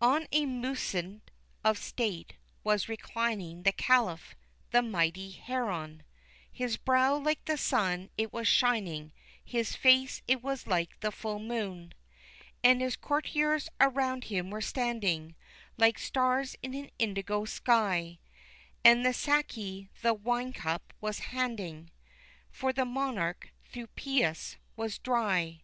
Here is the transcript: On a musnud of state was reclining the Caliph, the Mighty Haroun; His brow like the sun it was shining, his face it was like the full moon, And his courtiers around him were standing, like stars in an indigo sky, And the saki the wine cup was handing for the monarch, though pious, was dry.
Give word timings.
On 0.00 0.28
a 0.30 0.46
musnud 0.46 1.20
of 1.64 1.78
state 1.78 2.34
was 2.62 2.88
reclining 2.88 3.64
the 3.64 3.72
Caliph, 3.72 4.36
the 4.70 4.82
Mighty 4.82 5.32
Haroun; 5.32 6.04
His 6.52 6.76
brow 6.76 7.16
like 7.16 7.44
the 7.46 7.56
sun 7.58 8.08
it 8.16 8.32
was 8.32 8.46
shining, 8.46 9.10
his 9.44 9.74
face 9.74 10.22
it 10.28 10.42
was 10.44 10.68
like 10.68 11.00
the 11.00 11.10
full 11.10 11.40
moon, 11.40 11.92
And 12.62 12.80
his 12.80 12.94
courtiers 12.94 13.68
around 13.80 14.22
him 14.30 14.50
were 14.52 14.60
standing, 14.60 15.34
like 15.76 15.98
stars 15.98 16.54
in 16.62 16.72
an 16.76 16.90
indigo 17.00 17.44
sky, 17.44 18.20
And 18.84 19.04
the 19.04 19.12
saki 19.12 19.90
the 20.02 20.14
wine 20.14 20.52
cup 20.52 20.92
was 21.00 21.18
handing 21.34 21.90
for 22.52 22.72
the 22.72 22.84
monarch, 22.84 23.48
though 23.74 23.88
pious, 23.96 24.54
was 24.76 25.00
dry. 25.00 25.62